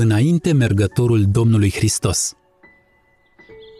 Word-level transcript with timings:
Înainte 0.00 0.52
mergătorul 0.52 1.24
Domnului 1.30 1.70
Hristos 1.70 2.32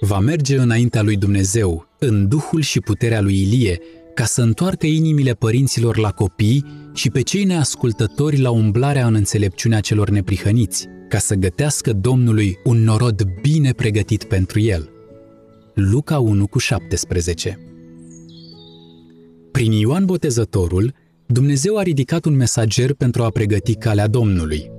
Va 0.00 0.18
merge 0.18 0.56
înaintea 0.56 1.02
lui 1.02 1.16
Dumnezeu, 1.16 1.86
în 1.98 2.28
duhul 2.28 2.60
și 2.60 2.80
puterea 2.80 3.20
lui 3.20 3.40
Ilie, 3.40 3.78
ca 4.14 4.24
să 4.24 4.42
întoarcă 4.42 4.86
inimile 4.86 5.32
părinților 5.32 5.96
la 5.96 6.10
copii 6.10 6.64
și 6.92 7.10
pe 7.10 7.20
cei 7.20 7.44
neascultători 7.44 8.40
la 8.40 8.50
umblarea 8.50 9.06
în 9.06 9.14
înțelepciunea 9.14 9.80
celor 9.80 10.10
neprihăniți, 10.10 10.86
ca 11.08 11.18
să 11.18 11.34
gătească 11.34 11.92
Domnului 11.92 12.58
un 12.64 12.82
norod 12.82 13.22
bine 13.40 13.72
pregătit 13.72 14.24
pentru 14.24 14.60
el. 14.60 14.90
Luca 15.74 16.18
1 16.18 16.46
cu 16.46 16.58
17 16.58 17.58
Prin 19.52 19.72
Ioan 19.72 20.04
Botezătorul, 20.04 20.94
Dumnezeu 21.26 21.76
a 21.76 21.82
ridicat 21.82 22.24
un 22.24 22.36
mesager 22.36 22.92
pentru 22.92 23.22
a 23.22 23.30
pregăti 23.30 23.74
calea 23.74 24.06
Domnului. 24.06 24.73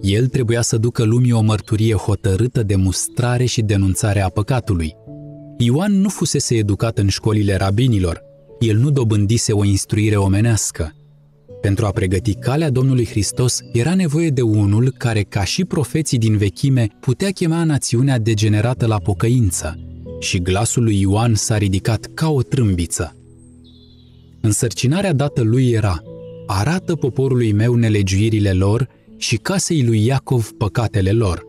El 0.00 0.26
trebuia 0.26 0.62
să 0.62 0.76
ducă 0.76 1.04
lumii 1.04 1.32
o 1.32 1.40
mărturie 1.40 1.94
hotărâtă 1.94 2.62
de 2.62 2.76
mustrare 2.76 3.44
și 3.44 3.62
denunțare 3.62 4.20
a 4.20 4.28
păcatului. 4.28 4.94
Ioan 5.58 6.00
nu 6.00 6.08
fusese 6.08 6.54
educat 6.54 6.98
în 6.98 7.08
școlile 7.08 7.56
rabinilor, 7.56 8.22
el 8.60 8.76
nu 8.76 8.90
dobândise 8.90 9.52
o 9.52 9.64
instruire 9.64 10.16
omenească. 10.16 10.94
Pentru 11.60 11.86
a 11.86 11.90
pregăti 11.90 12.34
calea 12.34 12.70
Domnului 12.70 13.06
Hristos, 13.06 13.60
era 13.72 13.94
nevoie 13.94 14.30
de 14.30 14.42
unul 14.42 14.94
care, 14.98 15.22
ca 15.22 15.44
și 15.44 15.64
profeții 15.64 16.18
din 16.18 16.36
vechime, 16.36 16.88
putea 17.00 17.30
chema 17.30 17.64
națiunea 17.64 18.18
degenerată 18.18 18.86
la 18.86 18.96
pocăință. 18.96 19.78
Și 20.18 20.38
glasul 20.38 20.82
lui 20.82 21.00
Ioan 21.00 21.34
s-a 21.34 21.56
ridicat 21.56 22.06
ca 22.14 22.30
o 22.30 22.42
trâmbiță. 22.42 23.16
Însărcinarea 24.40 25.12
dată 25.12 25.42
lui 25.42 25.70
era, 25.70 26.02
arată 26.46 26.94
poporului 26.94 27.52
meu 27.52 27.74
nelegiuirile 27.74 28.52
lor 28.52 28.88
și 29.20 29.36
casei 29.36 29.84
lui 29.84 30.04
Iacov 30.04 30.50
păcatele 30.58 31.10
lor. 31.10 31.46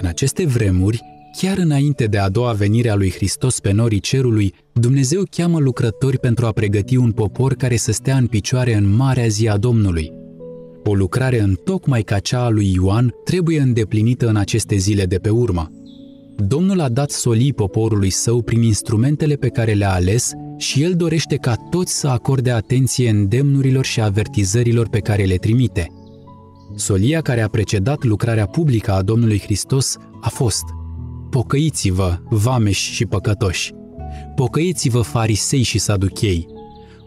În 0.00 0.06
aceste 0.06 0.46
vremuri, 0.46 1.00
chiar 1.38 1.58
înainte 1.58 2.04
de 2.04 2.18
a 2.18 2.28
doua 2.28 2.52
venire 2.52 2.88
a 2.88 2.94
lui 2.94 3.10
Hristos 3.10 3.60
pe 3.60 3.72
norii 3.72 4.00
cerului, 4.00 4.54
Dumnezeu 4.72 5.22
cheamă 5.30 5.58
lucrători 5.58 6.18
pentru 6.18 6.46
a 6.46 6.52
pregăti 6.52 6.96
un 6.96 7.12
popor 7.12 7.54
care 7.54 7.76
să 7.76 7.92
stea 7.92 8.16
în 8.16 8.26
picioare 8.26 8.74
în 8.74 8.94
marea 8.96 9.26
zi 9.26 9.48
a 9.48 9.56
Domnului. 9.56 10.12
O 10.84 10.94
lucrare 10.94 11.40
în 11.40 11.54
tocmai 11.64 12.02
ca 12.02 12.18
cea 12.18 12.44
a 12.44 12.48
lui 12.48 12.72
Ioan 12.72 13.14
trebuie 13.24 13.60
îndeplinită 13.60 14.28
în 14.28 14.36
aceste 14.36 14.76
zile 14.76 15.04
de 15.04 15.16
pe 15.16 15.30
urmă. 15.30 15.70
Domnul 16.36 16.80
a 16.80 16.88
dat 16.88 17.10
solii 17.10 17.52
poporului 17.52 18.10
său 18.10 18.42
prin 18.42 18.62
instrumentele 18.62 19.34
pe 19.34 19.48
care 19.48 19.72
le-a 19.72 19.92
ales 19.92 20.32
și 20.56 20.82
el 20.82 20.94
dorește 20.94 21.36
ca 21.36 21.54
toți 21.70 21.98
să 21.98 22.08
acorde 22.08 22.50
atenție 22.50 23.10
îndemnurilor 23.10 23.84
și 23.84 24.00
avertizărilor 24.00 24.88
pe 24.88 24.98
care 24.98 25.24
le 25.24 25.36
trimite. 25.36 25.90
Solia 26.74 27.20
care 27.20 27.40
a 27.40 27.48
precedat 27.48 28.04
lucrarea 28.04 28.46
publică 28.46 28.92
a 28.92 29.02
Domnului 29.02 29.40
Hristos 29.40 29.96
a 30.20 30.28
fost 30.28 30.64
Pocăiți-vă, 31.30 32.18
vameși 32.28 32.92
și 32.92 33.06
păcătoși! 33.06 33.72
Pocăiți-vă, 34.34 35.00
farisei 35.00 35.62
și 35.62 35.78
saduchei! 35.78 36.46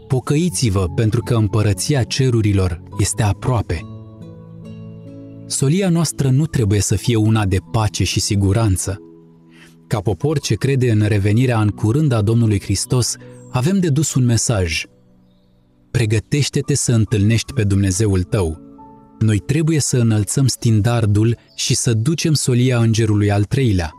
Pocăiți-vă 0.06 0.88
pentru 0.94 1.22
că 1.22 1.34
împărăția 1.34 2.02
cerurilor 2.02 2.82
este 2.98 3.22
aproape. 3.22 3.80
Solia 5.46 5.88
noastră 5.88 6.28
nu 6.28 6.46
trebuie 6.46 6.80
să 6.80 6.96
fie 6.96 7.16
una 7.16 7.46
de 7.46 7.58
pace 7.72 8.04
și 8.04 8.20
siguranță. 8.20 8.98
Ca 9.86 10.00
popor 10.00 10.38
ce 10.38 10.54
crede 10.54 10.90
în 10.90 11.00
revenirea 11.06 11.60
în 11.60 11.68
curând 11.68 12.12
a 12.12 12.22
Domnului 12.22 12.60
Hristos, 12.60 13.16
avem 13.50 13.78
de 13.78 13.88
dus 13.88 14.14
un 14.14 14.24
mesaj. 14.24 14.84
Pregătește-te 15.90 16.74
să 16.74 16.92
întâlnești 16.92 17.52
pe 17.52 17.64
Dumnezeul 17.64 18.22
tău. 18.22 18.60
Noi 19.18 19.38
trebuie 19.38 19.80
să 19.80 19.96
înălțăm 19.96 20.46
standardul 20.46 21.36
și 21.54 21.74
să 21.74 21.92
ducem 21.92 22.32
solia 22.32 22.78
îngerului 22.78 23.30
al 23.30 23.44
treilea. 23.44 23.92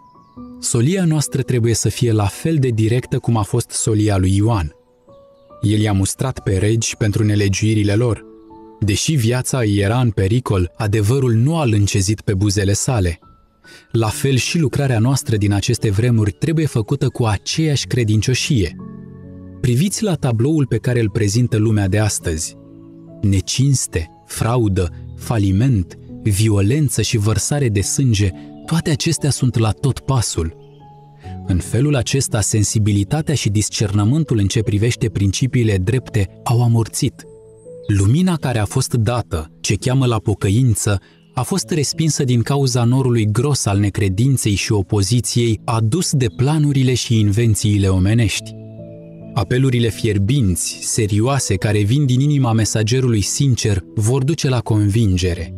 Solia 0.60 1.06
noastră 1.06 1.42
trebuie 1.42 1.74
să 1.74 1.90
fie 1.90 2.12
la 2.12 2.26
fel 2.26 2.56
de 2.56 2.70
directă 2.70 3.20
cum 3.20 3.38
a 3.38 3.42
fost 3.42 3.70
solia 3.70 4.18
lui 4.18 4.36
Ioan. 4.36 4.76
El 5.62 5.80
i-a 5.80 5.94
mustrat 5.94 6.40
pe 6.40 6.58
regi 6.58 6.96
pentru 6.98 7.24
nelegiuirile 7.24 7.94
lor. 7.96 8.26
Deși 8.80 9.14
viața 9.14 9.58
îi 9.58 9.78
era 9.78 10.00
în 10.00 10.12
pericol, 10.12 10.72
adevărul 10.78 11.34
nu 11.34 11.58
a 11.58 11.66
lâncezit 11.66 12.22
pe 12.22 12.34
buzele 12.34 12.74
sale. 12.74 13.20
La 13.92 14.08
fel 14.08 14.36
și 14.36 14.60
lucrarea 14.60 15.00
noastră 15.00 15.36
din 15.36 15.54
aceste 15.54 15.90
vremuri 15.90 16.32
trebuie 16.32 16.66
făcută 16.66 17.10
cu 17.10 17.26
aceeași 17.26 17.88
credincioșie– 17.88 18.76
Priviți 19.66 20.04
la 20.04 20.16
tabloul 20.16 20.66
pe 20.66 20.78
care 20.78 21.00
îl 21.00 21.10
prezintă 21.10 21.58
lumea 21.58 21.88
de 21.88 22.00
astăzi. 22.00 22.56
Necinste, 23.22 24.10
fraudă, 24.26 24.90
faliment, 25.26 25.98
violență 26.24 27.02
și 27.02 27.18
vărsare 27.18 27.70
de 27.70 27.82
sânge, 27.82 28.30
toate 28.66 28.90
acestea 28.90 29.30
sunt 29.30 29.58
la 29.58 29.72
tot 29.72 30.00
pasul. 30.00 30.56
În 31.48 31.58
felul 31.58 31.96
acesta, 31.96 32.42
sensibilitatea 32.42 33.36
și 33.36 33.50
discernământul 33.50 34.38
în 34.38 34.48
ce 34.48 34.62
privește 34.62 35.10
principiile 35.10 35.78
drepte 35.78 36.28
au 36.44 36.64
amorțit. 36.64 37.26
Lumina 37.98 38.36
care 38.36 38.60
a 38.60 38.66
fost 38.66 38.94
dată, 38.94 39.52
ce 39.62 39.76
cheamă 39.76 40.06
la 40.06 40.18
pocăință, 40.18 41.00
a 41.34 41.42
fost 41.42 41.70
respinsă 41.70 42.24
din 42.24 42.42
cauza 42.42 42.84
norului 42.84 43.26
gros 43.32 43.66
al 43.66 43.80
necredinței 43.80 44.56
și 44.56 44.72
opoziției 44.72 45.60
adus 45.64 46.14
de 46.14 46.28
planurile 46.36 46.94
și 46.94 47.20
invențiile 47.20 47.88
omenești. 47.88 48.65
Apelurile 49.36 49.90
fierbinți, 49.90 50.78
serioase, 50.82 51.56
care 51.56 51.80
vin 51.80 52.06
din 52.06 52.20
inima 52.20 52.52
mesagerului 52.52 53.22
sincer, 53.22 53.84
vor 53.96 54.24
duce 54.24 54.50
la 54.50 54.60
convingere. 54.60 55.56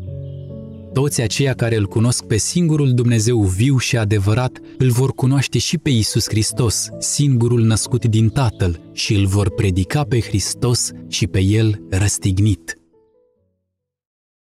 Toți 0.93 1.21
aceia 1.21 1.53
care 1.53 1.75
îl 1.75 1.85
cunosc 1.85 2.23
pe 2.23 2.37
singurul 2.37 2.93
Dumnezeu 2.93 3.41
viu 3.41 3.77
și 3.77 3.97
adevărat, 3.97 4.59
îl 4.77 4.89
vor 4.89 5.11
cunoaște 5.11 5.57
și 5.57 5.77
pe 5.77 5.89
Isus 5.89 6.27
Hristos, 6.27 6.89
singurul 6.99 7.61
născut 7.61 8.05
din 8.05 8.29
Tatăl, 8.29 8.81
și 8.93 9.13
îl 9.13 9.25
vor 9.25 9.49
predica 9.49 10.03
pe 10.03 10.21
Hristos 10.21 10.91
și 11.07 11.27
pe 11.27 11.39
El 11.39 11.81
răstignit. 11.89 12.77